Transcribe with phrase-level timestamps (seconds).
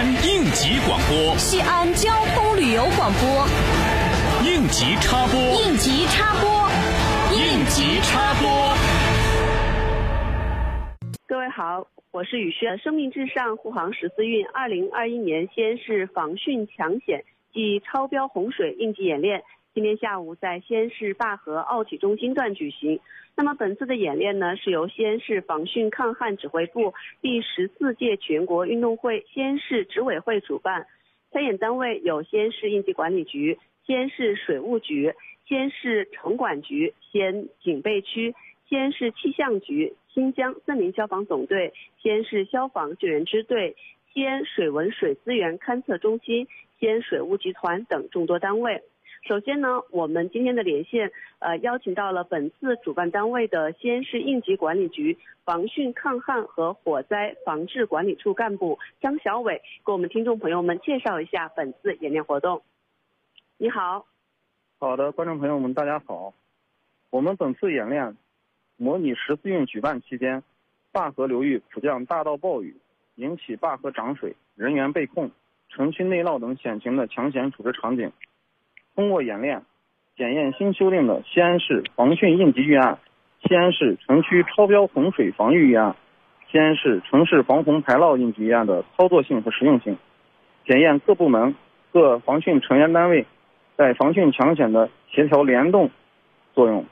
[0.00, 3.44] 安应急广播，西安交通旅游广播，
[4.48, 6.48] 应急插播，应急插播，
[7.36, 8.48] 应急插播。
[11.28, 12.78] 各位好，我是雨轩。
[12.78, 14.46] 生命至上，护航十四运。
[14.54, 17.22] 二零二一年西安市防汛抢险
[17.52, 19.42] 暨超标洪水应急演练，
[19.72, 22.98] 今天下午在西安市灞河奥体中心段举行。
[23.36, 26.92] 那么本次的演练呢，是由西安市防汛抗旱指挥部
[27.22, 30.88] 第十四届全国运动会西安市执委会主办，
[31.30, 35.14] 参演单位有西安市应急管理局、西安市水务局、
[35.46, 38.34] 西安市城管局、西安警备区、
[38.68, 43.76] 西安市气象局、新疆森林消防总队、西安市消防救援支队、
[44.12, 46.48] 西安水文水资源勘测中心、
[46.80, 48.82] 西安水务集团等众多单位。
[49.22, 62.62] 首先呢，我们今天的连线，呃，邀请到了本次主办单位的西安市应急管理局防汛抗旱和火灾防治管理处干部张小伟，给我们听众朋友们介绍一下本次演练活动。
[63.56, 64.06] 你好，
[64.78, 66.32] 好的，观众朋友们，大家好。
[67.10, 68.16] 我们本次演练
[68.76, 70.42] 模拟十四运举办期间，
[70.92, 72.74] 灞河流域普降大到暴雨，
[73.16, 75.30] 引起灞河涨水、人员被困、
[75.68, 78.10] 城区内涝等险情的抢险处置场景。
[79.00, 79.62] 通过演练，
[80.14, 82.98] 检验新修订的《西安市防汛应急预案》、
[83.48, 85.92] 《西安市城区超标洪水防御预案》、
[86.52, 89.96] 《西安市城市防洪排涝应急预案》的操作性和实用性，
[90.66, 91.54] 检验各部门、
[91.94, 93.24] 各防汛成员单位
[93.74, 95.88] 在防汛抢险的协调联动
[96.52, 96.84] 作用，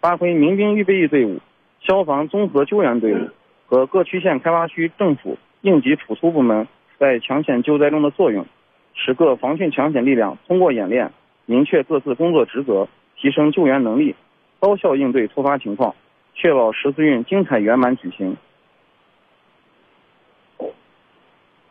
[0.00, 1.40] 发挥民兵预备役队伍、
[1.82, 3.28] 消防综合救援队伍
[3.66, 6.66] 和各区县开发区政府应急处突部门
[6.98, 8.46] 在抢险救灾中的作用，
[8.94, 11.12] 使各防汛抢险力量通过演练。
[11.46, 14.14] 明确各自工作职责，提升救援能力，
[14.60, 15.94] 高效应对突发情况，
[16.34, 18.36] 确保十四运精彩圆满举行。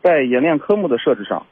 [0.02, 1.48] 在演练科目的设置上，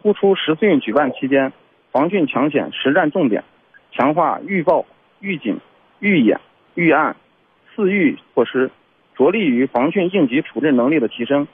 [0.00, 1.52] 突出十四运举办期间
[1.92, 3.44] 防汛抢险实战重点，
[3.92, 4.86] 强化预报、
[5.20, 5.60] 预警、
[6.00, 6.40] 预演、
[6.74, 7.14] 预案
[7.76, 8.70] 四预措施，
[9.14, 11.46] 着力于防汛应急处置能力的提升，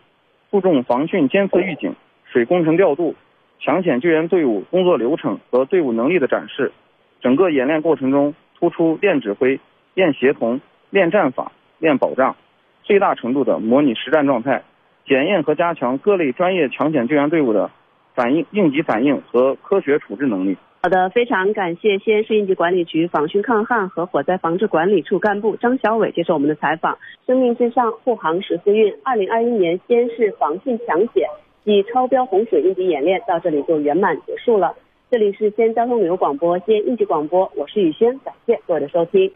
[0.50, 3.14] 注重防汛监测预警、水工程调度。
[3.62, 6.72] 抢险救援队伍工作流程和队伍能力的展示，
[7.21, 9.60] 整个演练过程中突出练指挥、
[9.93, 12.37] 练协同、练战法、练保障，
[12.82, 14.62] 最大程度的模拟实战状态，
[15.06, 17.71] 检验和加强各类专业抢险救援队伍的
[18.15, 20.56] 反应、应急反应和科学处置能力。
[20.82, 26.97] 好的，非常感谢西安市应急管理局防汛抗旱和火灾防治管理处干部张小伟接受我们的采访。
[27.27, 31.28] 生命至上，护航十四运，二零二一年西安市防汛抢险。
[31.65, 34.75] 及超标洪水应急演练到这里就圆满结束了。
[35.10, 39.32] 这里是西安交通旅游广播，西安应急广播，我是雨轩，感谢各位的收听。